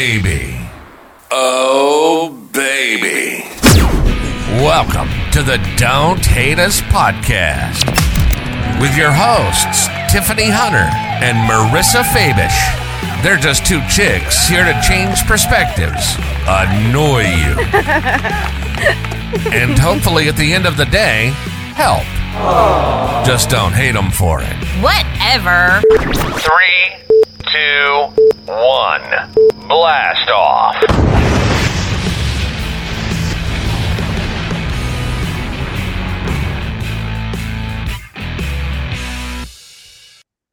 [0.00, 0.56] baby.
[1.30, 3.44] Oh, baby.
[4.64, 7.84] Welcome to the Don't Hate Us podcast
[8.80, 10.88] with your hosts, Tiffany Hunter
[11.20, 12.56] and Marisa Fabish.
[13.22, 16.16] They're just two chicks here to change perspectives,
[16.48, 17.60] annoy you,
[19.52, 21.26] and hopefully at the end of the day,
[21.76, 22.06] help.
[23.26, 24.56] Just don't hate them for it.
[24.80, 25.82] Whatever.
[26.40, 26.96] Three,
[27.52, 28.08] two,
[28.46, 29.49] one.
[29.70, 30.82] Blast off.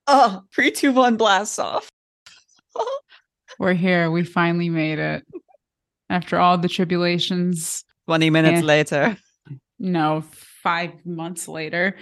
[0.09, 1.89] Oh, three, two, one, blast off.
[3.59, 4.09] We're here.
[4.09, 5.25] We finally made it.
[6.09, 8.66] After all the tribulations, 20 minutes Yeah.
[8.66, 9.17] later.
[9.80, 10.23] no,
[10.63, 11.97] five months later.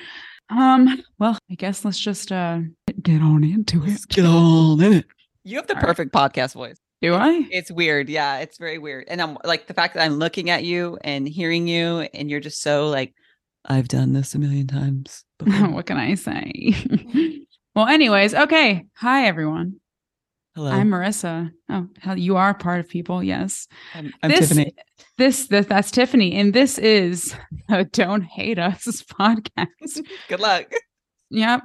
[0.50, 2.60] Um, well, I guess let's just uh
[3.02, 4.00] get on into it.
[4.10, 5.06] Get on in it.
[5.44, 5.88] You have the All right.
[5.88, 6.78] perfect podcast voice.
[7.06, 7.46] Do I?
[7.52, 8.10] It's weird.
[8.10, 9.06] Yeah, it's very weird.
[9.08, 12.40] And I'm like the fact that I'm looking at you and hearing you, and you're
[12.40, 13.14] just so like,
[13.64, 15.24] I've done this a million times.
[15.40, 16.74] what can I say?
[17.76, 18.88] well, anyways, okay.
[18.96, 19.80] Hi everyone.
[20.56, 20.72] Hello.
[20.72, 21.52] I'm Marisa.
[21.70, 23.68] Oh, hell, you are part of people, yes.
[23.94, 24.74] I'm, I'm this, Tiffany.
[25.20, 27.36] This, this that's Tiffany, and this is
[27.92, 30.02] Don't Hate Us podcast.
[30.28, 30.72] Good luck.
[31.30, 31.62] Yep.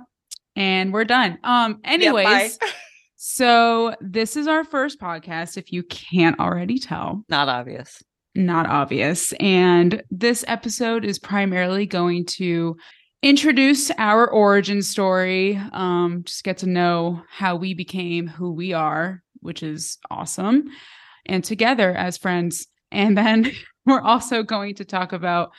[0.54, 1.38] And we're done.
[1.44, 2.68] Um, anyways, bye.
[3.22, 7.22] So this is our first podcast, if you can't already tell.
[7.28, 8.02] Not obvious.
[8.34, 9.34] Not obvious.
[9.34, 12.78] And this episode is primarily going to
[13.22, 19.22] introduce our origin story, um, just get to know how we became who we are,
[19.40, 20.70] which is awesome,
[21.26, 22.68] and together as friends.
[22.90, 23.52] And then
[23.84, 25.50] we're also going to talk about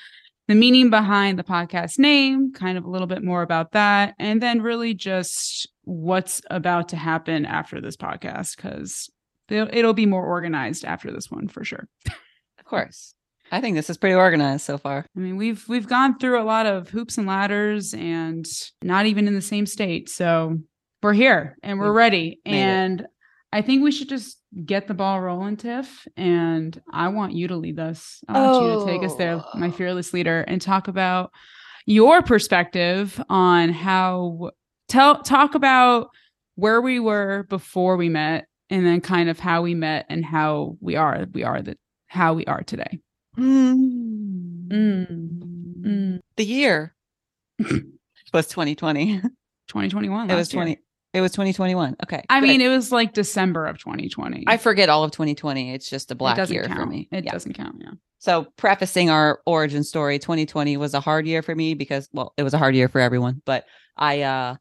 [0.52, 4.44] the meaning behind the podcast name, kind of a little bit more about that, and
[4.44, 9.10] then really just what's about to happen after this podcast, because
[9.50, 11.88] it'll be more organized after this one for sure.
[12.60, 13.14] Of course.
[13.50, 15.06] I think this is pretty organized so far.
[15.16, 18.46] I mean, we've we've gone through a lot of hoops and ladders and
[18.82, 20.10] not even in the same state.
[20.10, 20.58] So
[21.02, 22.40] we're here and we're ready.
[22.46, 23.08] made it.
[23.54, 26.08] I think we should just get the ball rolling, Tiff.
[26.16, 28.24] And I want you to lead us.
[28.30, 29.72] I want you to take us there, my Oh.
[29.72, 31.32] fearless leader, and talk about
[31.86, 34.52] your perspective on how
[34.88, 36.10] tell talk about
[36.56, 40.78] where we were before we met and then kind of how we met and how
[40.80, 43.00] we are we are the how we are today.
[43.38, 44.68] Mm.
[44.70, 46.20] Mm.
[46.38, 46.94] The year
[48.34, 49.20] was 2020.
[49.68, 50.30] 2021.
[50.30, 50.78] It was last year.
[51.14, 51.20] 20.
[51.20, 51.96] It was 2021.
[52.04, 52.24] Okay.
[52.30, 52.48] I good.
[52.48, 54.46] mean, it was like December of 2020.
[54.48, 55.74] I forget all of 2020.
[55.74, 56.80] It's just a black year count.
[56.80, 57.08] for me.
[57.12, 57.32] It Yeah.
[57.32, 57.76] doesn't count.
[57.80, 57.92] Yeah.
[58.20, 62.44] So, prefacing our origin story, 2020 was a hard year for me because, well, it
[62.44, 63.66] was a hard year for everyone, but
[63.98, 64.56] I uh,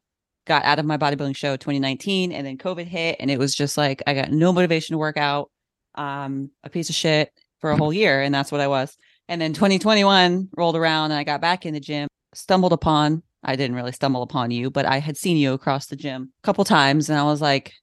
[0.47, 3.17] got out of my bodybuilding show 2019 and then COVID hit.
[3.19, 5.51] And it was just like, I got no motivation to work out,
[5.95, 8.21] um, a piece of shit for a whole year.
[8.23, 8.97] And that's what I was.
[9.27, 13.55] And then 2021 rolled around and I got back in the gym, stumbled upon, I
[13.55, 16.63] didn't really stumble upon you, but I had seen you across the gym a couple
[16.63, 17.09] times.
[17.09, 17.73] And I was like,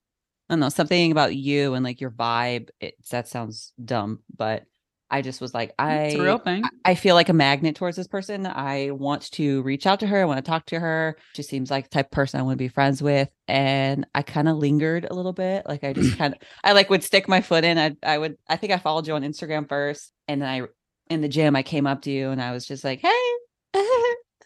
[0.49, 2.69] I don't know, something about you and like your vibe.
[2.81, 4.65] It, that sounds dumb, but
[5.11, 6.65] I just was like, I, real thing.
[6.85, 8.47] I feel like a magnet towards this person.
[8.47, 10.21] I want to reach out to her.
[10.21, 11.17] I want to talk to her.
[11.35, 13.31] She seems like the type of person I want to be friends with.
[13.47, 15.65] And I kind of lingered a little bit.
[15.67, 17.79] Like I just kind of, I like would stick my foot in.
[17.79, 20.13] I, I would, I think I followed you on Instagram first.
[20.27, 20.67] And then I,
[21.13, 23.31] in the gym, I came up to you and I was just like, hey,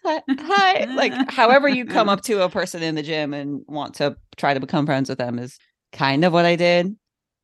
[0.05, 0.85] hi.
[0.95, 4.55] Like however you come up to a person in the gym and want to try
[4.55, 5.59] to become friends with them is
[5.93, 6.97] kind of what I did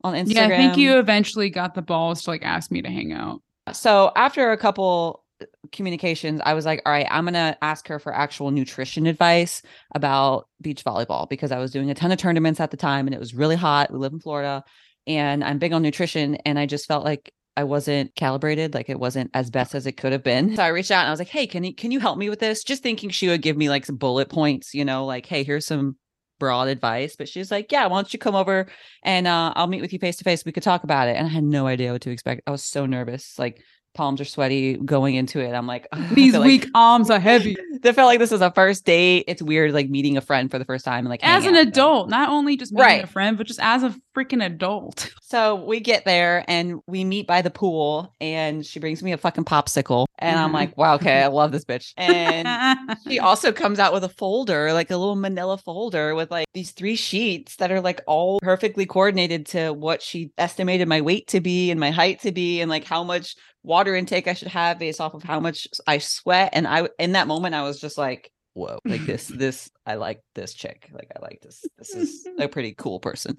[0.03, 0.33] on Instagram.
[0.35, 3.41] Yeah, I think you eventually got the balls to like ask me to hang out.
[3.73, 7.87] So after a couple uh, communications, I was like, all right, I'm going to ask
[7.87, 9.61] her for actual nutrition advice
[9.93, 13.13] about beach volleyball because I was doing a ton of tournaments at the time and
[13.13, 13.91] it was really hot.
[13.91, 14.63] We live in Florida
[15.05, 16.35] and I'm big on nutrition.
[16.45, 19.93] And I just felt like I wasn't calibrated, like it wasn't as best as it
[19.93, 20.55] could have been.
[20.59, 22.29] So I reached out and I was like, hey, can you, can you help me
[22.29, 22.63] with this?
[22.63, 25.65] Just thinking she would give me like some bullet points, you know, like, hey, here's
[25.65, 25.95] some
[26.39, 27.15] broad advice.
[27.15, 28.67] But she's like, yeah, why don't you come over
[29.03, 30.45] and uh, I'll meet with you face to face.
[30.45, 31.17] We could talk about it.
[31.17, 32.41] And I had no idea what to expect.
[32.47, 33.37] I was so nervous.
[33.37, 33.61] Like
[33.93, 35.51] palms are sweaty going into it.
[35.53, 37.55] I'm like, "Ugh, These feel like- weak arms are heavy.
[37.83, 39.23] I felt like this was a first date.
[39.27, 41.67] It's weird, like meeting a friend for the first time like As an them.
[41.67, 43.03] adult, not only just meeting Right.
[43.03, 45.09] a friend, but just as a freaking adult.
[45.29, 49.17] So we get there and we meet by the pool, and she brings me a
[49.17, 50.53] fucking popsicle, and I'm Mhm.
[50.55, 51.93] like, wow, okay, I love this bitch.
[51.97, 56.47] And she also comes out with a folder, like a little manila folder with like
[56.55, 61.27] these three sheets that are like all perfectly coordinated to what she estimated my weight
[61.27, 64.47] to be and my height to be and like how much water intake I should
[64.49, 66.51] have based off of how much I sweat.
[66.53, 70.21] And I in that moment I was just like, whoa, like this, this, I like
[70.35, 70.89] this chick.
[70.93, 71.63] Like I like this.
[71.77, 73.37] This is a pretty cool person.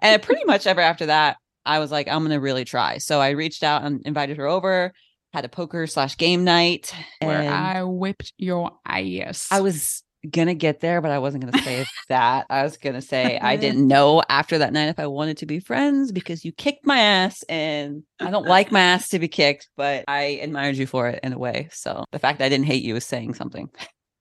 [0.00, 2.98] And pretty much ever after that, I was like, I'm gonna really try.
[2.98, 4.92] So I reached out and invited her over,
[5.32, 6.94] had a poker slash game night.
[7.20, 9.48] Where I whipped your ass.
[9.50, 12.46] I was gonna get there, but I wasn't gonna say that.
[12.50, 13.60] I was gonna say I mm-hmm.
[13.60, 16.98] didn't know after that night if I wanted to be friends because you kicked my
[16.98, 21.08] ass and I don't like my ass to be kicked, but I admired you for
[21.08, 21.68] it in a way.
[21.72, 23.70] So the fact that I didn't hate you is saying something.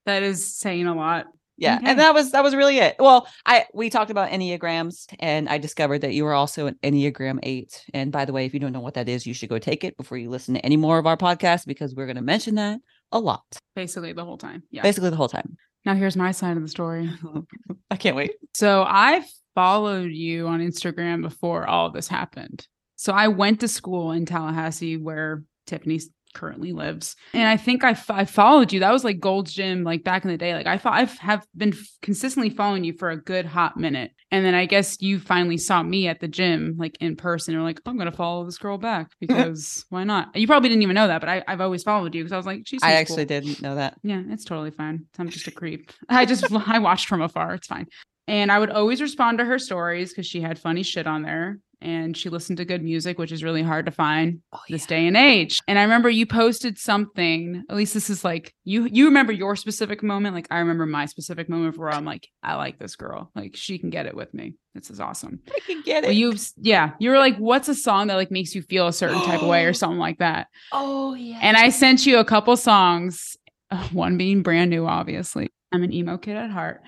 [0.05, 1.27] that is saying a lot.
[1.57, 1.77] Yeah.
[1.77, 1.89] Okay.
[1.89, 2.95] And that was that was really it.
[2.99, 7.39] Well, I we talked about Enneagrams and I discovered that you were also an Enneagram
[7.43, 7.85] 8.
[7.93, 9.83] And by the way, if you don't know what that is, you should go take
[9.83, 12.79] it before you listen to any more of our podcast because we're gonna mention that
[13.11, 13.45] a lot.
[13.75, 14.63] Basically the whole time.
[14.69, 14.81] Yeah.
[14.81, 15.57] Basically the whole time.
[15.85, 17.09] Now here's my side of the story.
[17.91, 18.35] I can't wait.
[18.53, 19.23] So I
[19.53, 22.67] followed you on Instagram before all this happened.
[22.95, 26.01] So I went to school in Tallahassee where Tiffany
[26.35, 27.15] currently lives.
[27.33, 28.81] And I think I, f- I followed you.
[28.81, 30.53] That was like Gold's Gym, like back in the day.
[30.53, 34.11] Like I thought I have been f- consistently following you for a good hot minute.
[34.31, 37.53] And then I guess you finally saw me at the gym, like in person.
[37.53, 40.35] You're like, I'm going to follow this girl back because why not?
[40.35, 42.45] You probably didn't even know that, but I, I've always followed you because I was
[42.45, 43.95] like, she's I actually didn't know that.
[44.03, 45.05] yeah, it's totally fine.
[45.17, 45.91] I'm just a creep.
[46.09, 47.53] I just I watched from afar.
[47.53, 47.87] It's fine.
[48.27, 51.59] And I would always respond to her stories because she had funny shit on there
[51.81, 55.05] and she listened to good music, which is really hard to find Oh, this day
[55.05, 55.59] and age.
[55.67, 59.55] And I remember you posted something, at least this is like you you remember your
[59.55, 60.33] specific moment.
[60.33, 63.29] Like I remember my specific moment where I'm like, I like this girl.
[63.35, 64.55] Like she can get it with me.
[64.73, 65.41] This is awesome.
[65.55, 68.55] I can get Well, you yeah, you were like, what's a song that like makes
[68.55, 70.47] you feel a certain type of way or something like that.
[70.71, 71.39] oh yeah.
[71.41, 73.37] And I sent you a couple songs,
[73.69, 75.49] uh, one being brand new, obviously.
[75.71, 76.81] I'm an emo kid at heart.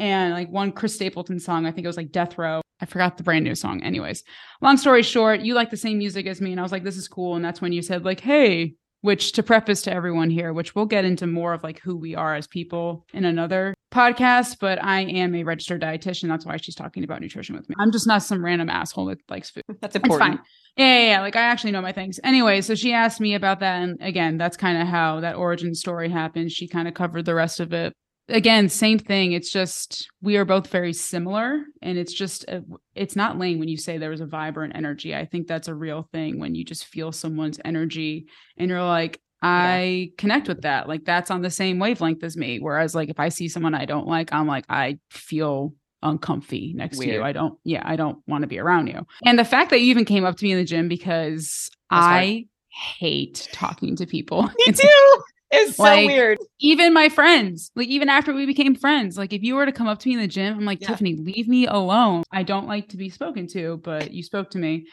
[0.00, 2.62] And like one Chris Stapleton song, I think it was like Death Row.
[2.80, 3.82] I forgot the brand new song.
[3.82, 4.24] Anyways,
[4.62, 6.50] long story short, you like the same music as me.
[6.52, 7.36] And I was like, this is cool.
[7.36, 10.86] And that's when you said, like, hey, which to preface to everyone here, which we'll
[10.86, 15.00] get into more of like who we are as people in another podcast, but I
[15.00, 16.28] am a registered dietitian.
[16.28, 17.74] That's why she's talking about nutrition with me.
[17.78, 19.64] I'm just not some random asshole that likes food.
[19.80, 20.36] That's It's important.
[20.36, 20.46] fine.
[20.76, 21.20] Yeah, yeah, yeah.
[21.20, 22.20] Like I actually know my things.
[22.24, 23.82] Anyway, so she asked me about that.
[23.82, 26.52] And again, that's kind of how that origin story happened.
[26.52, 27.92] She kind of covered the rest of it.
[28.30, 29.32] Again, same thing.
[29.32, 31.62] It's just we are both very similar.
[31.82, 32.62] And it's just, uh, a,
[32.94, 35.14] it's not lame when you say there was a vibrant energy.
[35.14, 39.20] I think that's a real thing when you just feel someone's energy and you're like,
[39.42, 40.88] I connect with that.
[40.88, 42.58] Like that's on the same wavelength as me.
[42.58, 46.98] Whereas, like, if I see someone I don't like, I'm like, I feel uncomfy next
[46.98, 47.22] to you.
[47.22, 49.06] I don't, yeah, I don't want to be around you.
[49.24, 52.02] And the fact that you even came up to me in the gym because That's
[52.02, 52.22] hard.
[52.22, 54.42] I hate talking to people.
[54.66, 55.22] Me too.
[55.50, 56.38] It's so Like, weird.
[56.60, 59.88] Even my friends, like even after we became friends, like if you were to come
[59.88, 60.88] up to me in the gym, I'm like, Yeah.
[60.88, 62.22] Tiffany, leave me alone.
[62.30, 64.86] I don't like to be spoken to, but you spoke to me.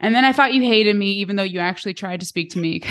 [0.00, 2.58] And then I thought you hated me, even though you actually tried to speak to
[2.58, 2.82] me.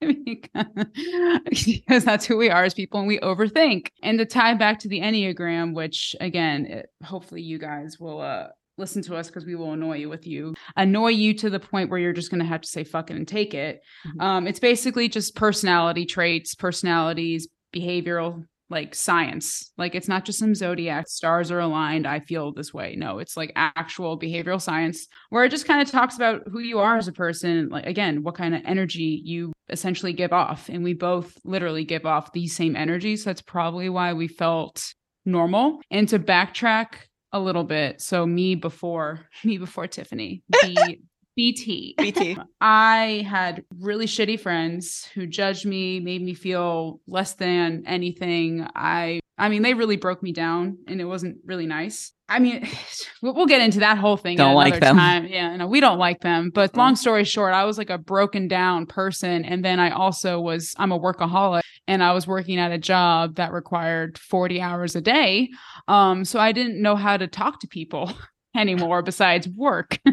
[0.00, 3.88] because that's who we are as people and we overthink.
[4.02, 8.48] And to tie back to the Enneagram, which again, it, hopefully you guys will uh
[8.80, 11.90] listen to us because we will annoy you with you annoy you to the point
[11.90, 13.80] where you're just going to have to say fuck it and take it.
[14.06, 14.22] Mhm.
[14.22, 19.72] um it's basically just personality traits personalities behavioral like science.
[19.76, 22.94] Like it's not just some zodiac stars are aligned i feel this way.
[22.96, 26.78] No it's like actual behavioral science where it just kind of talks about who you
[26.78, 30.68] are as a person like again what kind of energy you essentially give off.
[30.68, 33.24] And we both literally give off these same energies.
[33.24, 34.94] So that's probably why we felt
[35.24, 35.80] normal.
[35.90, 36.94] And to backtrack
[37.32, 41.00] a little bit so me before me before tiffany B,
[41.36, 42.36] bt BT.
[42.60, 48.66] I had really shitty friends who judged me, made me feel less than anything.
[48.74, 52.12] I I mean, they really broke me down and it wasn't really nice.
[52.28, 52.68] I mean,
[53.22, 54.96] we'll get into that whole thing Don't like another them.
[54.96, 55.26] time.
[55.26, 56.50] Yeah, no, we don't like them.
[56.54, 60.38] But long story short, I was like a broken down person and then I also
[60.40, 64.94] was I'm a workaholic and I was working at a job that required 40 hours
[64.94, 65.48] a day.
[65.88, 68.12] Um so I didn't know how to talk to people
[68.56, 69.98] anymore besides work.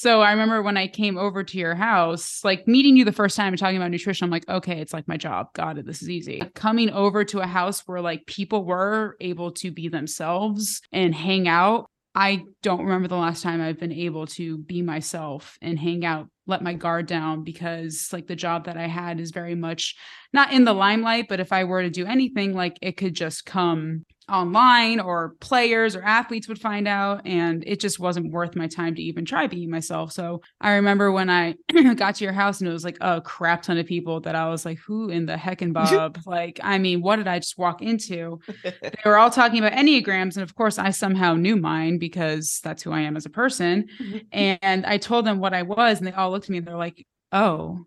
[0.00, 3.36] So I remember when I came over to your house, like meeting you the first
[3.36, 5.52] time and talking about nutrition, I'm like, okay, it's like my job.
[5.54, 5.86] Got it.
[5.86, 6.40] This is easy.
[6.54, 11.48] Coming over to a house where like people were able to be themselves and hang
[11.48, 11.90] out.
[12.14, 16.28] I don't remember the last time I've been able to be myself and hang out,
[16.46, 19.96] let my guard down because like the job that I had is very much
[20.32, 23.44] not in the limelight, but if I were to do anything, like it could just
[23.44, 28.66] come online or players or athletes would find out and it just wasn't worth my
[28.66, 30.12] time to even try being myself.
[30.12, 31.54] So i remember when i
[31.96, 34.48] got to your house and it was like a crap ton of people that i
[34.48, 36.18] was like who in the heck and bob?
[36.26, 38.40] Like i mean what did i just walk into?
[38.62, 42.82] They were all talking about enneagrams and of course i somehow knew mine because that's
[42.82, 43.86] who i am as a person.
[44.32, 46.76] And i told them what i was and they all looked at me and they're
[46.76, 47.84] like oh.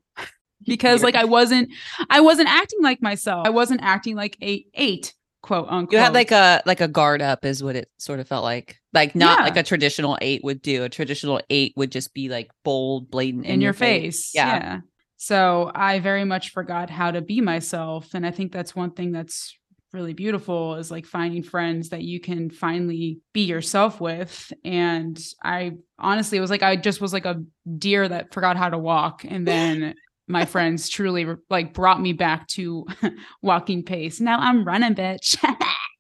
[0.63, 1.69] Because like i wasn't
[2.10, 3.48] i wasn't acting like myself.
[3.48, 5.93] I wasn't acting like a eight quote unquote.
[5.93, 8.77] You had like a like a guard up is what it sort of felt like.
[8.93, 9.43] Like not Yeah.
[9.45, 10.83] like a traditional eight would do.
[10.83, 14.31] A traditional eight would just be like bold, blatant in, your face.
[14.33, 14.79] Yeah.
[15.17, 18.13] So I very much forgot how to be myself.
[18.13, 19.55] And I think that's one thing that's
[19.93, 24.51] really beautiful is like finding friends that you can finally be yourself with.
[24.63, 27.43] And I honestly it was like I just was like a
[27.77, 29.25] deer that forgot how to walk.
[29.25, 29.93] And then
[30.27, 32.85] my friends truly like brought me back to
[33.41, 34.19] walking pace.
[34.19, 35.37] Now I'm running, bitch.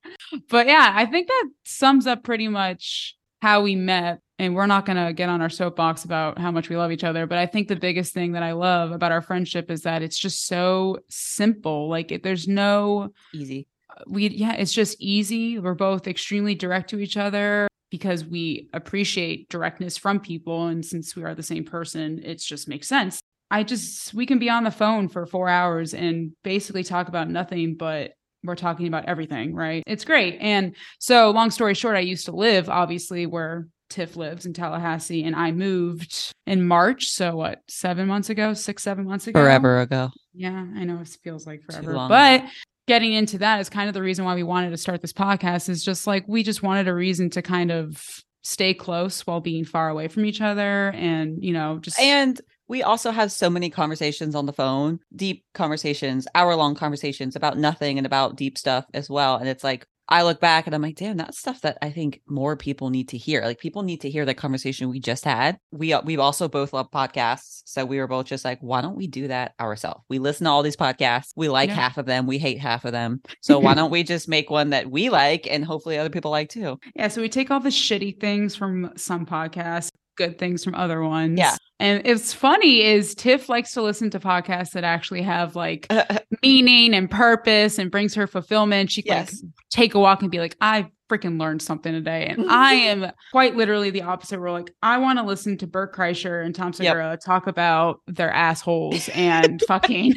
[0.49, 4.19] but yeah, I think that sums up pretty much how we met.
[4.39, 7.03] And we're not going to get on our soapbox about how much we love each
[7.03, 7.27] other.
[7.27, 10.17] But I think the biggest thing that I love about our friendship is that it's
[10.17, 11.89] just so simple.
[11.89, 13.67] Like, it, there's no, Easy.
[13.95, 15.59] Uh, we, yeah, it's just easy.
[15.59, 20.67] We're both extremely direct to each other because we appreciate directness from people.
[20.67, 23.21] And since we are the same person, it just makes sense.
[23.51, 27.29] I just, we can be on the phone for four hours and basically talk about
[27.29, 29.83] nothing but we're talking about everything, right?
[29.85, 30.37] It's great.
[30.39, 35.23] And so, long story short, I used to live obviously where Tiff lives in Tallahassee,
[35.23, 37.09] and I moved in March.
[37.09, 39.39] So, what, seven months ago, six, seven months ago?
[39.39, 40.09] Forever ago.
[40.33, 41.93] Yeah, I know it feels like forever.
[41.93, 42.45] But
[42.87, 45.69] getting into that is kind of the reason why we wanted to start this podcast
[45.69, 48.03] is just like we just wanted a reason to kind of
[48.43, 52.83] stay close while being far away from each other and, you know, just And we
[52.83, 57.97] also have so many conversations on the phone, deep conversations, hour long conversations about nothing
[57.97, 59.35] and about deep stuff as well.
[59.35, 62.19] And it's like, I look back and I'm like, damn, that's stuff that I think
[62.27, 63.43] more people need to hear.
[63.43, 65.57] Like people need to hear the conversation we just had.
[65.71, 68.97] We uh, we also both love podcasts, so we were both just like, why don't
[68.97, 70.03] we do that ourselves?
[70.09, 71.29] We listen to all these podcasts.
[71.37, 71.75] We like Yeah.
[71.75, 72.27] half of them.
[72.27, 73.21] We hate half of them.
[73.43, 76.49] So why don't we just make one that we like and hopefully other people like
[76.49, 76.77] too?
[76.95, 79.90] Yeah, so we take all the shitty things from some podcasts,
[80.21, 81.39] good things from other ones.
[81.39, 81.55] Yeah.
[81.79, 85.87] And it's funny is Tiff likes to listen to podcasts that actually have like
[86.43, 88.91] meaning and purpose and brings her fulfillment.
[88.91, 89.41] She can Yes.
[89.43, 92.27] like take a walk and be like, I freaking learned something today.
[92.27, 94.39] And I am quite literally the opposite.
[94.39, 97.19] We're like, I want to listen to Bert Kreischer and Tom Yep.
[97.25, 100.13] Talk about their assholes and fucking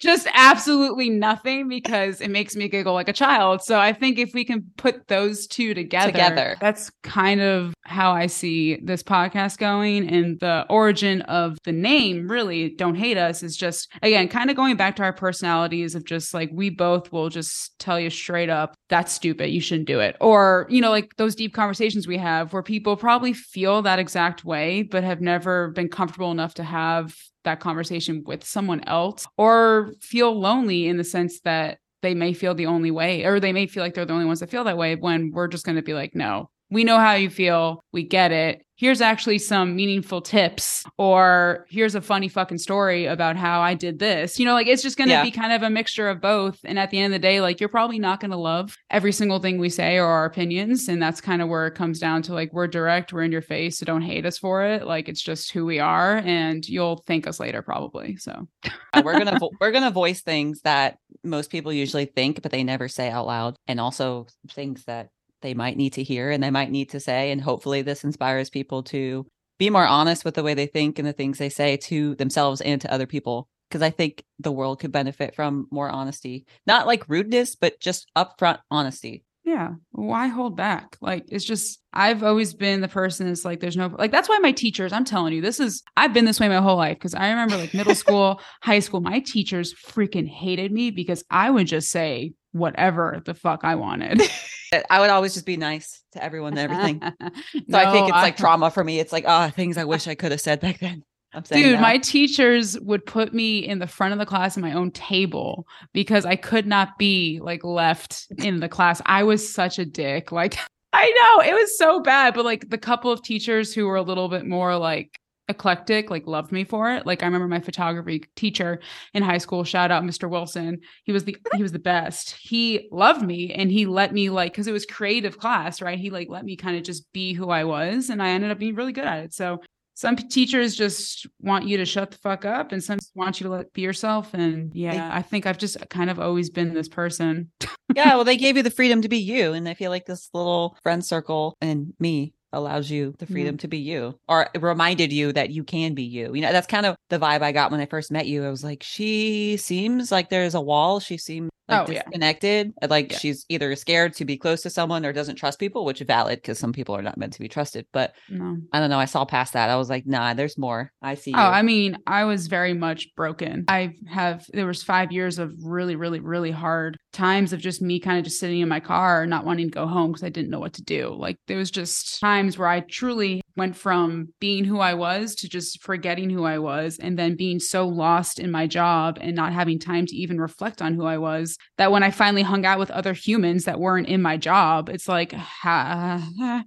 [0.00, 3.62] just absolutely nothing because it makes me giggle like a child.
[3.62, 6.56] So I think if we can put those two together, Together.
[6.60, 10.08] that's kind of how I see this podcast going.
[10.08, 14.56] And the origin of the name, really, Don't Hate Us, is just, again, kind of
[14.56, 18.50] going back to our personalities of just like, we both will just tell you straight
[18.50, 19.50] up, that's stupid.
[19.50, 20.16] You shouldn't do it.
[20.20, 24.44] Or, you know, like those deep conversations we have where people probably feel that exact
[24.44, 29.94] way, but have never been comfortable enough to have that conversation with someone else or
[30.00, 33.66] feel lonely in the sense that they may feel the only way or they may
[33.66, 35.82] feel like they're the only ones that feel that way when we're just going to
[35.82, 37.84] be like no we know how you feel.
[37.92, 38.64] We get it.
[38.76, 44.00] Here's actually some meaningful tips or here's a funny fucking story about how i did
[44.00, 44.40] this.
[44.40, 45.22] You know like it's just going to Yeah.
[45.22, 46.58] be kind of a mixture of both.
[46.64, 49.12] And at the end of the day like you're probably not going to love every
[49.12, 50.88] single thing we say or our opinions.
[50.88, 53.42] And that's kind of where it comes down to like we're direct we're in your
[53.42, 54.84] face so don't hate us for it.
[54.84, 58.48] Like it's just who we are and you'll thank us later probably so.
[58.92, 62.64] Uh, we're gonna vo- we're gonna voice things that most people usually think but they
[62.64, 63.54] never say out loud.
[63.68, 65.10] And also things that
[65.42, 68.50] they might need to hear and they might need to say and hopefully this inspires
[68.50, 69.26] people to
[69.58, 72.60] be more honest with the way they think and the things they say to themselves
[72.60, 76.86] and to other people because i think the world could benefit from more honesty not
[76.86, 79.70] like rudeness but just upfront honesty Yeah.
[79.90, 80.96] Why hold back?
[81.00, 84.38] Like it's just I've always been the person that's like there's no like that's why
[84.38, 87.14] my teachers, I'm telling you, this is I've been this way my whole life because
[87.14, 91.66] I remember like middle school, high school, my teachers freaking hated me because I would
[91.66, 94.22] just say whatever the fuck I wanted.
[94.90, 97.00] i would always just be nice to everyone and everything
[97.70, 100.14] so i think it's like trauma for me it's like ah things i wish i
[100.14, 101.02] could have said back then
[101.34, 101.82] i'm saying Dude, now.
[101.82, 105.66] my teachers would put me in the front of the class in my own table
[105.92, 109.00] because I could not be like left in the class.
[109.06, 110.30] I was such a dick.
[110.30, 110.58] Like,
[110.92, 114.02] I know it was so bad, but like the couple of teachers who were a
[114.02, 117.06] little bit more like eclectic, like loved me for it.
[117.06, 118.80] Like I remember my photography teacher
[119.14, 120.28] in high school, shout out Mr.
[120.28, 120.80] Wilson.
[121.04, 122.36] He was the he was the best.
[122.40, 125.98] He loved me and he let me like cuz it was creative class, right?
[125.98, 128.58] He like let me kind of just be who I was and I ended up
[128.58, 129.34] being really good at it.
[129.34, 129.60] So
[129.94, 133.52] some teachers just want you to shut the fuck up and some want you to
[133.52, 137.50] let be yourself and yeah i think i've just kind of always been this person
[137.94, 139.52] yeah, well, they gave you the freedom to be you.
[139.52, 143.60] And I feel like this little friend circle and me allows you the freedom mm-hmm.
[143.60, 146.34] to be you or reminded you that you can be you.
[146.34, 148.44] You know, that's kind of the vibe I got when I first met you.
[148.44, 151.00] I was like, she seems like there's a wall.
[151.00, 152.02] She seems like Oh, yeah.
[152.04, 152.72] disconnected.
[152.82, 153.18] uh, Like Yeah.
[153.18, 156.38] she's either scared to be close to someone or doesn't trust people, which is valid
[156.40, 157.86] because some people are not meant to be trusted.
[157.92, 158.58] But No.
[158.72, 158.98] I don't know.
[158.98, 159.70] I saw past that.
[159.70, 160.90] I was like, nah, there's more.
[161.02, 161.32] I see.
[161.34, 161.44] Oh, you.
[161.44, 163.64] I mean, I was very much broken.
[163.68, 168.00] I have there was 5 years of really really really hard times of just me
[168.00, 170.50] kind of just sitting in my car not wanting to go home because I didn't
[170.50, 171.14] know what to do.
[171.18, 175.48] Like there was just times where I truly went from being who I was to
[175.48, 179.52] just forgetting who I was and then being so lost in my job and not
[179.52, 182.78] having time to even reflect on who I was that when I finally hung out
[182.78, 186.20] with other humans that weren't in my job, it's like ha,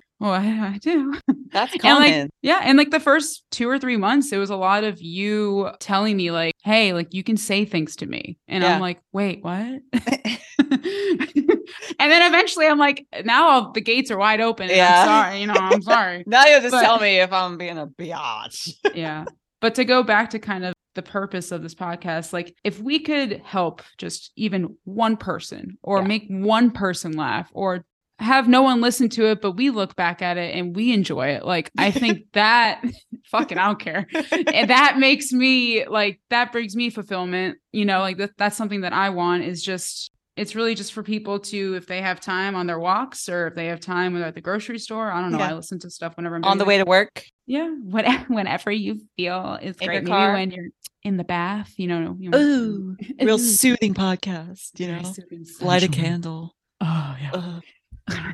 [0.18, 1.20] what do I do?
[1.52, 2.22] That's And, common.
[2.24, 2.62] like, yeah.
[2.64, 6.18] And like the first two or three months, it was a lot of you telling
[6.18, 8.38] me, like, hey, like you can say things to me.
[8.48, 8.76] And Yeah.
[8.76, 9.82] I'm like, wait, what?
[10.60, 14.70] and then eventually I'm like, now all the gates are wide open.
[14.70, 15.02] And Yeah.
[15.02, 15.42] I'm sorry.
[15.42, 16.24] You know, I'm sorry.
[16.28, 18.72] now you just but- tell me if I'm being a biatch.
[18.94, 19.26] yeah.
[19.62, 23.00] But to go back to kind of the purpose of this podcast, like if we
[23.00, 26.08] could help just even one person or Yeah.
[26.08, 27.86] make one person laugh or
[28.20, 31.28] have no one listen to it, but we look back at it and we enjoy
[31.28, 31.46] it.
[31.46, 32.82] Like I think that
[33.26, 34.08] fucking I don't care.
[34.32, 37.58] and that makes me like that brings me fulfillment.
[37.74, 41.02] You know, like that, that's something that I want is just it's really just for
[41.02, 44.22] people to if they have time on their walks or if they have time when
[44.22, 45.12] they're at the grocery store.
[45.12, 45.38] I don't know.
[45.38, 45.52] Yeah.
[45.52, 47.26] I listen to stuff whenever I'm On the way to work.
[47.46, 49.88] Yeah, whenever, whenever you feel In great.
[49.88, 50.34] Maybe car.
[50.34, 50.68] when you're
[51.04, 52.18] in the bath, you know.
[52.20, 54.80] You know Ooh, real soothing podcast.
[54.80, 55.14] You know,
[55.62, 56.56] light a candle.
[56.82, 57.32] Oh yeah.
[57.34, 57.64] Ugh.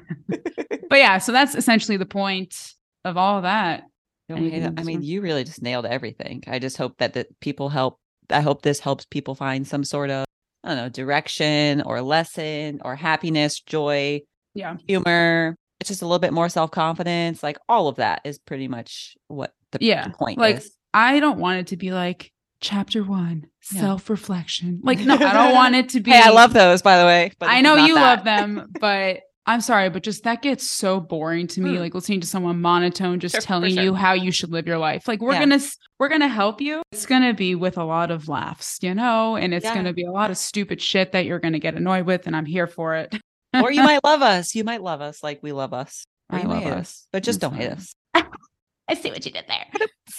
[0.89, 2.73] but yeah, so that's essentially the point
[3.05, 3.83] of all that.
[4.27, 4.79] Don't Anything hate it.
[4.79, 6.43] I mean, you really just nailed everything.
[6.47, 7.99] I just hope that the people help.
[8.29, 10.25] I hope this helps people find some sort of,
[10.63, 14.21] I don't know, direction or lesson or happiness, joy,
[14.53, 14.77] Yeah.
[14.87, 15.55] humor.
[15.79, 17.41] It's just a little bit more self confidence.
[17.41, 20.71] Like all of that is pretty much what the, Yeah, point like, is.
[20.93, 23.81] I don't want it to be like chapter one, Yeah.
[23.81, 24.81] self-reflection.
[24.83, 27.31] Like, no, I don't want it to be Hey, I love those, by the way.
[27.39, 28.01] But I know you that.
[28.01, 31.71] love them, but I'm sorry, but just that gets so boring to me.
[31.75, 31.79] Mm.
[31.79, 33.83] Like listening to someone monotone just Sure, telling sure.
[33.83, 35.07] you how you should live your life.
[35.07, 35.39] Like we're Yeah.
[35.39, 35.59] gonna
[35.99, 36.83] we're gonna help you.
[36.91, 39.73] It's gonna be with a lot of laughs, you know, and it's Yeah.
[39.75, 42.45] gonna be a lot of stupid shit that you're gonna get annoyed with, and I'm
[42.45, 43.15] here for it.
[43.53, 44.53] or you might love us.
[44.55, 46.05] You might love us like we love us.
[46.29, 47.07] I love us.
[47.11, 47.93] but just don't hate us.
[48.91, 49.65] I see what you did there.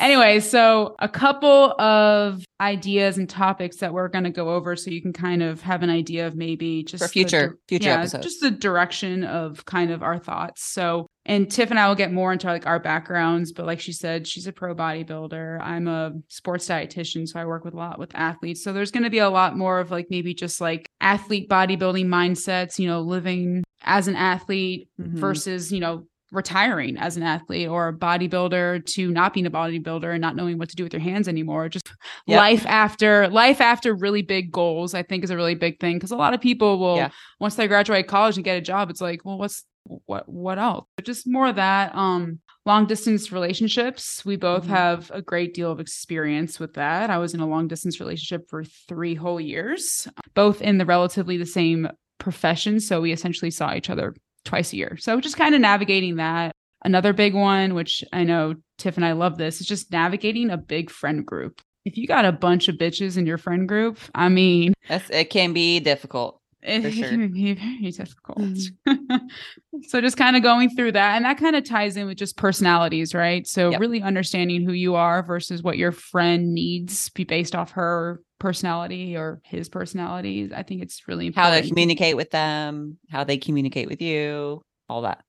[0.00, 4.90] Anyway, so a couple of ideas and topics that we're going to go over so
[4.90, 7.98] you can kind of have an idea of maybe just For future- dir- future yeah,
[7.98, 8.24] episodes.
[8.24, 10.64] Just the direction of kind of our thoughts.
[10.72, 13.92] So, and Tiff and I will get more into like our backgrounds, but like she
[13.92, 15.60] said, she's a pro bodybuilder.
[15.60, 18.64] I'm a sports dietitian, so I work with a lot with athletes.
[18.64, 22.06] So there's going to be a lot more of like maybe just like athlete bodybuilding
[22.06, 25.14] mindsets, you know, living as an athlete Mhm.
[25.18, 30.10] versus, you know, retiring as an athlete or a bodybuilder to not being a bodybuilder
[30.12, 31.68] and not knowing what to do with your hands anymore.
[31.68, 31.88] Just
[32.26, 32.38] Yep.
[32.38, 36.00] life after life after really big goals, I think is a really big thing.
[36.00, 37.10] Cause a lot of people will Yeah.
[37.38, 39.64] once they graduate college and get a job, it's like, well, what's
[40.06, 40.86] what what else?
[40.96, 41.94] But just more of that.
[41.94, 44.24] Um long distance relationships.
[44.24, 44.68] We both Mhm.
[44.68, 47.10] have a great deal of experience with that.
[47.10, 51.36] I was in a long distance relationship for three whole years, both in the relatively
[51.36, 52.78] the same profession.
[52.78, 54.96] So we essentially saw each other twice a year.
[55.00, 56.52] So just kind of navigating that.
[56.84, 60.56] Another big one, which I know Tiff and I love this, is just navigating a
[60.56, 61.60] big friend group.
[61.84, 65.30] If you got a bunch of bitches in your friend group, I mean, That's, it
[65.30, 66.40] can be difficult.
[66.62, 67.08] it, For sure.
[67.08, 68.38] can be very difficult.
[68.38, 69.16] Mm-hmm.
[69.88, 71.16] so just kind of going through that.
[71.16, 73.46] And that kind of ties in with just personalities, right?
[73.46, 73.80] So Yep.
[73.80, 79.16] really understanding who you are versus what your friend needs be based off her personality
[79.16, 80.50] or his personality.
[80.54, 81.54] I think it's really important.
[81.54, 85.24] How to communicate with them, how they communicate with you, all that.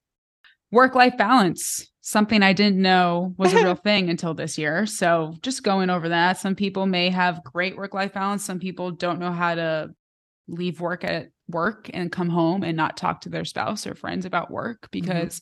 [0.72, 5.34] work life balance something i didn't know was a real thing until this year so
[5.42, 9.20] just going over that some people may have great work life balance some people don't
[9.20, 9.90] know how to
[10.50, 14.26] leave work at work and come home and not talk to their spouse or friends
[14.26, 15.00] about work mm-hmm.
[15.00, 15.40] because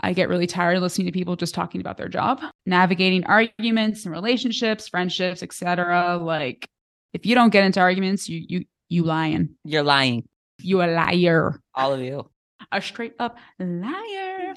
[0.00, 4.12] I get really tired listening to people just talking about their job, navigating arguments and
[4.14, 6.18] relationships, friendships, etc.
[6.18, 6.68] Like
[7.12, 9.50] if you don't get into arguments, you you you lying.
[9.64, 10.24] You're lying,
[10.58, 12.28] You a liar all of you.
[12.72, 14.54] a straight up liar.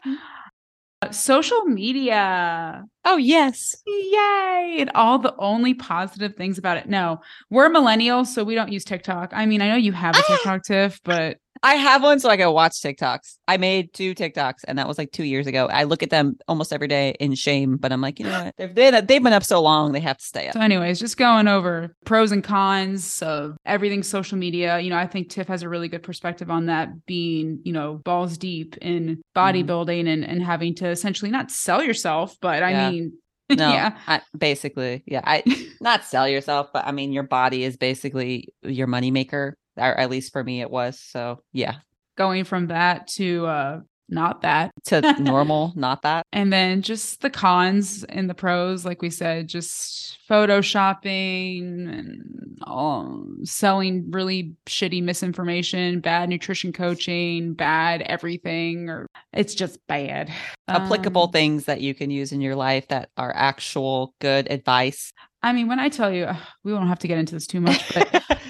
[1.04, 2.86] Uh, Social media.
[3.06, 3.76] Oh, yes.
[3.88, 4.78] Yay.
[4.80, 6.88] And all the only positive things about it.
[6.88, 9.32] No, we're millennials, so we don't use TikTok.
[9.34, 10.22] I mean, I know you have a!
[10.22, 13.38] TikTok, Tiff, but I have one so I can watch TikToks.
[13.48, 15.68] I made two TikToks and that was like two years ago.
[15.68, 18.56] I look at them almost every day in shame, but I'm like, you know what?
[18.58, 20.54] They've been, they've been up so long, they have to stay up.
[20.54, 24.80] so, anyways, just going over pros and cons of everything social media.
[24.80, 27.96] You know, I think Tiff has a really good perspective on that being, you know,
[27.96, 29.40] balls deep in mm-hmm.
[29.40, 32.90] bodybuilding and, and having to essentially not sell yourself, but I Yeah.
[32.90, 33.14] mean,
[33.58, 33.98] No, yeah.
[34.08, 35.22] I, basically, yeah.
[35.26, 35.44] I
[35.82, 39.54] not sell yourself, but I mean, your body is basically your moneymaker.
[39.82, 41.00] Or at least for me, it was.
[41.00, 41.76] So yeah,
[42.18, 43.80] Going from that to uh
[44.14, 44.72] not that.
[44.88, 46.26] to normal, not that.
[46.34, 53.38] And then just the cons and the pros, like we said, just photoshopping and um,
[53.44, 60.30] selling really shitty misinformation, bad nutrition coaching, bad everything, or it's just bad.
[60.68, 65.14] Applicable Um, things that you can use in your life that are actual good advice.
[65.44, 66.28] I mean, when I tell you,
[66.64, 68.24] we won't have to get into this too much, but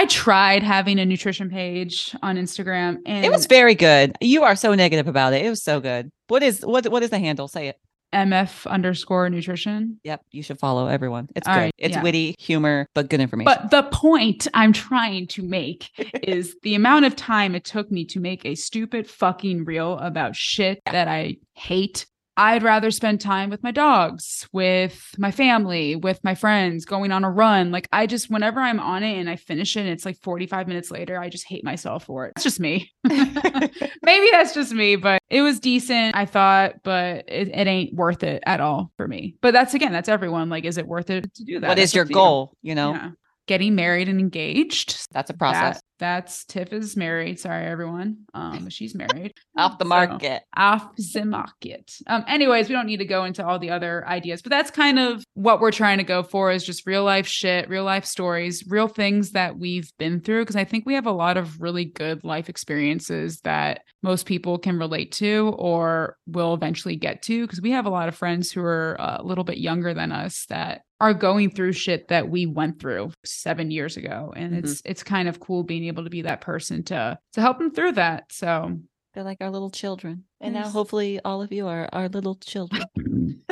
[0.00, 4.16] I tried having a nutrition page on Instagram, and it was very good.
[4.22, 5.44] You are so negative about it.
[5.44, 6.10] It was so good.
[6.28, 7.48] What is what what is the handle?
[7.48, 7.76] Say it.
[8.14, 10.00] MF underscore nutrition.
[10.04, 11.28] Yep, you should follow everyone.
[11.36, 11.60] It's All good.
[11.60, 12.02] right, it's yeah.
[12.02, 13.54] witty, humor, but good information.
[13.54, 15.90] But the point I'm trying to make
[16.22, 20.34] is the amount of time it took me to make a stupid fucking reel about
[20.34, 22.06] shit that I hate.
[22.40, 27.22] I'd rather spend time with my dogs, with my family, with my friends, going on
[27.22, 27.70] a run.
[27.70, 30.66] Like, I just, whenever I'm on it and I finish it, and it's like 45
[30.66, 32.32] minutes later, I just hate myself for it.
[32.36, 32.90] It's just me.
[33.04, 38.22] Maybe that's just me, but it was decent, I thought, but it, it ain't worth
[38.22, 39.36] it at all for me.
[39.42, 40.48] But that's again, that's everyone.
[40.48, 41.68] Like, is it worth it to do that?
[41.68, 42.14] what That's is your up to you.
[42.14, 42.56] goal?
[42.62, 43.10] You know, Yeah.
[43.46, 45.06] Getting married and engaged.
[45.12, 45.76] that's a process.
[45.76, 47.38] That- that's Tiff is married.
[47.38, 48.24] Sorry, everyone.
[48.34, 49.32] Um, she's married.
[49.56, 50.42] Off the So, market.
[50.56, 51.92] off the market.
[52.06, 54.98] Um, anyways, we don't need to go into all the other ideas, but that's kind
[54.98, 58.64] of what we're trying to go for is just real life shit, real life stories,
[58.66, 60.46] real things that we've been through.
[60.46, 64.56] Cause I think we have a lot of really good life experiences that most people
[64.58, 67.46] can relate to or will eventually get to.
[67.46, 70.46] Cause we have a lot of friends who are a little bit younger than us
[70.48, 74.32] that are going through shit that we went through seven years ago.
[74.36, 74.58] And Mhm.
[74.58, 77.70] it's it's kind of cool being able to be that person to to help them
[77.70, 78.32] through that.
[78.32, 78.78] So
[79.14, 80.24] They're like our little children.
[80.40, 82.84] And now hopefully all of you are our little children.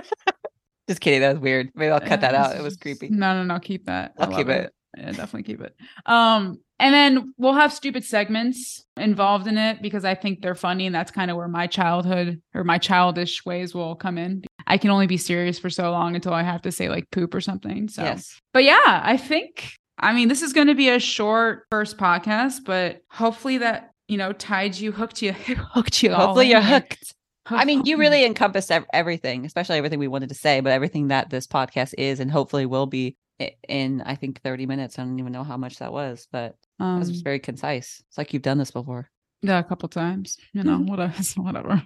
[0.88, 1.20] Just kidding.
[1.20, 1.70] That was weird.
[1.74, 2.56] Maybe I'll cut that out.
[2.56, 3.08] It was creepy.
[3.10, 3.58] No, no, no.
[3.60, 4.14] Keep that.
[4.18, 4.72] I I'll keep love it.
[4.96, 5.76] Yeah, definitely keep it.
[6.06, 10.86] Um, and then we'll have stupid segments involved in it because I think they're funny,
[10.86, 14.44] and that's kind of where my childhood or my childish ways will come in.
[14.66, 17.34] I can only be serious for so long until I have to say like poop
[17.34, 17.88] or something.
[17.88, 18.40] So, Yes.
[18.54, 22.64] but yeah, I think I mean this is going to be a short first podcast,
[22.64, 25.32] but hopefully that you know tied you, hooked you,
[25.74, 26.14] hooked you.
[26.14, 27.14] Hopefully you're hooked.
[27.50, 31.30] I mean, you really encompassed everything, especially everything we wanted to say, but everything that
[31.30, 33.16] this podcast is and hopefully will be
[33.68, 34.98] in, I think, 30 minutes.
[34.98, 38.02] I don't even know how much that was, but it um, was very concise.
[38.08, 39.08] It's like you've done this before.
[39.42, 40.36] Yeah, a couple times.
[40.52, 41.82] You know, whatever, whatever.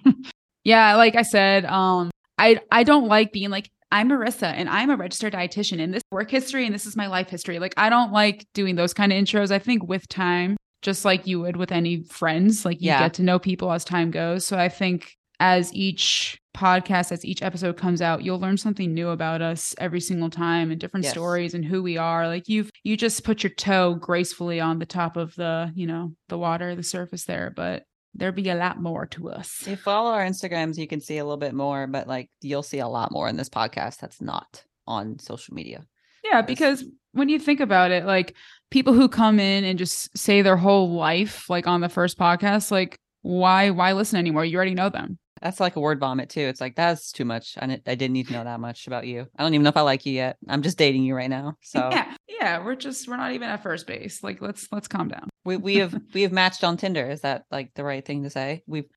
[0.63, 4.89] yeah, like I said, um, I I don't like being like I'm Marisa and I'm
[4.89, 7.59] a registered dietitian and this work history and this is my life history.
[7.59, 9.51] Like I don't like doing those kind of intros.
[9.51, 12.97] I think with time, just like you would with any friends, like you Yeah.
[13.03, 14.47] get to know people as time goes.
[14.47, 19.09] So I think as each podcast, as each episode comes out, you'll learn something new
[19.09, 21.11] about us every single time and different Yes.
[21.13, 22.27] stories and who we are.
[22.27, 26.13] Like you've you just put your toe gracefully on the top of the, you know,
[26.29, 29.61] the water, the surface there, but there be a lot more to us.
[29.61, 32.63] If you follow our Instagrams, you can see a little bit more, but like you'll
[32.63, 35.85] see a lot more in this podcast that's not on social media.
[36.23, 38.35] Yeah, because when you think about it, like
[38.71, 42.71] people who come in and just say their whole life, like on the first podcast,
[42.71, 44.45] like why why listen anymore?
[44.45, 45.17] You already know them.
[45.41, 46.41] That's like a word vomit too.
[46.41, 47.55] It's like that's too much.
[47.59, 49.27] I didn't, I didn't need to know that much about you.
[49.37, 50.37] I don't even know if I like you yet.
[50.47, 51.55] I'm just dating you right now.
[51.61, 54.23] So Yeah, yeah, we're just we're not even at first base.
[54.23, 55.29] Like let's let's calm down.
[55.45, 57.09] We we have we have matched on Tinder.
[57.09, 58.63] Is that like the right thing to say?
[58.67, 58.89] We've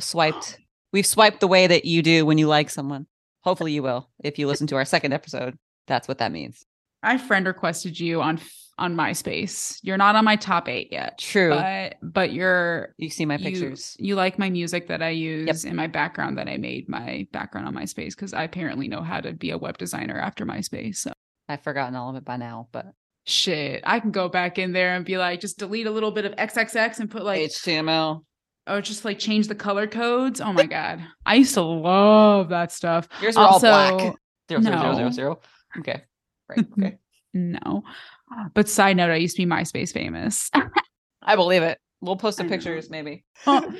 [0.00, 0.58] swiped
[0.92, 3.06] we've swiped the way that you do when you like someone.
[3.42, 5.56] Hopefully you will if you listen to our second episode.
[5.86, 6.64] That's what that means.
[7.02, 8.40] I friend requested you on
[8.78, 9.78] on MySpace.
[9.82, 11.50] You're not on my top eight yet, True.
[11.50, 13.96] but but you're you see my pictures.
[13.98, 17.68] You, like my music that I use and my background that I made my background
[17.68, 20.96] on MySpace because I apparently know how to be a web designer after MySpace.
[20.96, 21.12] So
[21.48, 22.86] I've forgotten all of it by now, but
[23.26, 26.24] shit, I can go back in there and be like, just delete a little bit
[26.24, 28.22] of XXX and put like, HTML.
[28.66, 30.40] oh, just like change the color codes.
[30.40, 33.08] Oh my god, I used to love that stuff.
[33.20, 33.92] Yours are all black.
[33.92, 34.14] Also,
[34.50, 34.94] Zero, zero, zero, no.
[34.96, 35.40] zero, zero.
[35.78, 36.02] Okay.
[36.48, 36.66] Right.
[36.78, 36.98] Okay.
[37.36, 37.82] No,
[38.54, 40.50] but side note, I used to be MySpace famous.
[41.22, 41.78] I believe it.
[42.00, 43.24] We'll post some pictures maybe.
[43.46, 43.74] Oh,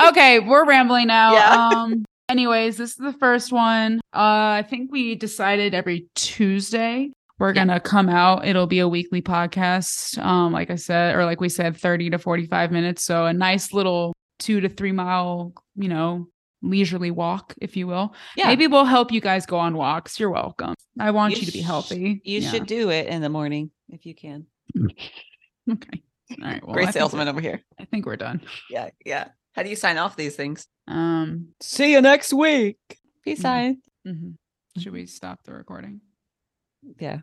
[0.08, 1.32] okay, we're rambling now.
[1.32, 1.68] Yeah.
[1.72, 3.96] Um anyways, this is the first one.
[4.14, 7.54] Uh I think we decided every Tuesday we're Yeah.
[7.66, 8.46] going to come out.
[8.46, 10.18] It'll be a weekly podcast.
[10.22, 13.72] Um like I said or like we said 30 to 45 minutes, so a nice
[13.72, 16.28] little 2 to 3 mile, you know,
[16.62, 18.14] leisurely walk if you will.
[18.36, 18.46] Yeah.
[18.48, 20.18] Maybe we'll help you guys go on walks.
[20.18, 20.74] You're welcome.
[20.98, 22.20] I want you, to be sh- healthy.
[22.24, 22.50] You Yeah.
[22.50, 24.46] should do it in the morning if you can.
[25.70, 26.02] Okay.
[26.42, 26.64] All right.
[26.64, 27.60] Well, Great think salesman over here.
[27.78, 28.40] I think we're done.
[28.70, 28.88] Yeah.
[29.04, 29.28] Yeah.
[29.54, 30.66] How do you sign off these things?
[30.86, 32.78] Um See you next week.
[33.24, 33.42] Peace Mhm.
[33.42, 33.82] sign.
[34.06, 34.34] mhm.
[34.78, 36.00] should we stop the recording?
[36.98, 37.18] Yeah.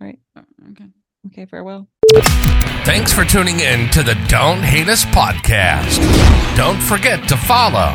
[0.00, 0.12] Oh,
[0.70, 0.84] okay.
[1.28, 1.46] Okay.
[1.46, 1.88] Farewell.
[2.84, 5.98] Thanks for tuning in to the Don't Hate Us podcast.
[6.56, 7.92] Don't forget to follow,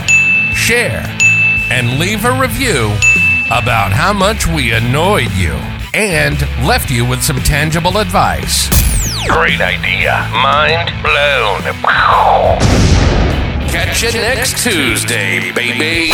[0.54, 1.06] share,
[1.70, 2.88] and leave a review
[3.52, 5.54] about how much we annoyed you
[5.94, 8.70] and left you with some tangible advice.
[9.28, 10.28] Great idea.
[10.32, 11.62] Mind blown.
[13.70, 16.12] Catch you next Tuesday, baby.